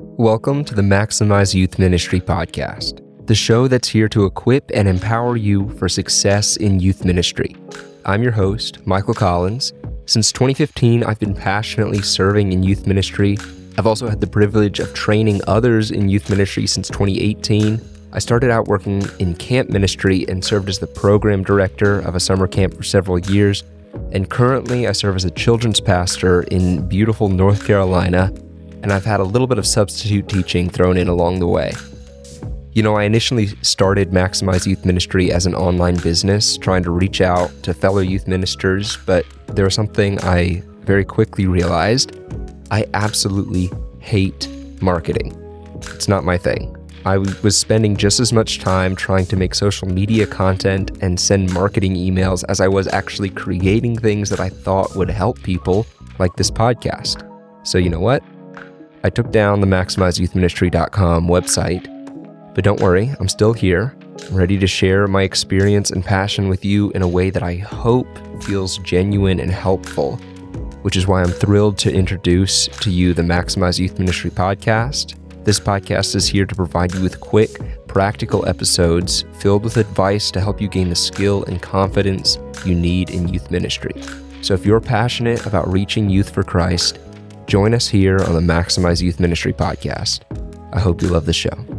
[0.00, 5.36] Welcome to the Maximize Youth Ministry podcast, the show that's here to equip and empower
[5.36, 7.56] you for success in youth ministry.
[8.04, 9.72] I'm your host, Michael Collins.
[10.06, 13.38] Since 2015, I've been passionately serving in youth ministry.
[13.76, 17.80] I've also had the privilege of training others in youth ministry since 2018.
[18.12, 22.20] I started out working in camp ministry and served as the program director of a
[22.20, 23.64] summer camp for several years.
[24.12, 28.32] And currently, I serve as a children's pastor in beautiful North Carolina
[28.82, 31.72] and I've had a little bit of substitute teaching thrown in along the way.
[32.72, 37.20] You know, I initially started Maximize Youth Ministry as an online business, trying to reach
[37.20, 42.16] out to fellow youth ministers, but there was something I very quickly realized
[42.70, 44.48] I absolutely hate
[44.80, 45.36] marketing.
[45.94, 46.74] It's not my thing.
[47.04, 51.52] I was spending just as much time trying to make social media content and send
[51.52, 55.86] marketing emails as I was actually creating things that I thought would help people,
[56.18, 57.24] like this podcast.
[57.66, 58.22] So, you know what?
[59.08, 63.96] I took down the MaximizeYouthMinistry.com website, but don't worry, I'm still here,
[64.28, 67.54] I'm ready to share my experience and passion with you in a way that I
[67.54, 68.06] hope
[68.42, 70.16] feels genuine and helpful,
[70.82, 75.14] which is why I'm thrilled to introduce to you the Maximize Youth Ministry podcast.
[75.42, 80.40] This podcast is here to provide you with quick, practical episodes filled with advice to
[80.42, 83.94] help you gain the skill and confidence you need in youth ministry.
[84.42, 86.98] So if you're passionate about reaching youth for Christ,
[87.48, 90.20] Join us here on the Maximize Youth Ministry podcast.
[90.74, 91.77] I hope you love the show.